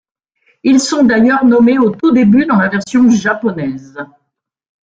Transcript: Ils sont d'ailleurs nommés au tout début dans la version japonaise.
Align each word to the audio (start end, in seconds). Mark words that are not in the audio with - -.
Ils 0.63 0.79
sont 0.79 1.03
d'ailleurs 1.03 1.45
nommés 1.45 1.77
au 1.77 1.91
tout 1.91 2.11
début 2.11 2.47
dans 2.47 2.55
la 2.55 2.69
version 2.69 3.07
japonaise. 3.11 3.99